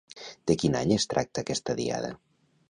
De 0.51 0.55
quin 0.63 0.77
any 0.79 0.93
es 0.95 1.05
tracta 1.13 1.45
aquesta 1.47 1.77
Diada? 1.83 2.11